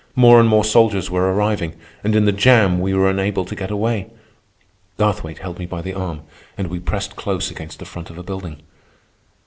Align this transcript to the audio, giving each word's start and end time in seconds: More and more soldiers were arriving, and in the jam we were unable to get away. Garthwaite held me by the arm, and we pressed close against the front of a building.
More 0.15 0.39
and 0.39 0.49
more 0.49 0.63
soldiers 0.63 1.11
were 1.11 1.31
arriving, 1.31 1.75
and 2.03 2.15
in 2.15 2.25
the 2.25 2.31
jam 2.31 2.79
we 2.79 2.91
were 2.91 3.07
unable 3.07 3.45
to 3.45 3.55
get 3.55 3.69
away. 3.69 4.07
Garthwaite 4.97 5.37
held 5.37 5.59
me 5.59 5.67
by 5.67 5.83
the 5.83 5.93
arm, 5.93 6.21
and 6.57 6.69
we 6.71 6.79
pressed 6.79 7.15
close 7.15 7.51
against 7.51 7.77
the 7.77 7.85
front 7.85 8.09
of 8.09 8.17
a 8.17 8.23
building. 8.23 8.63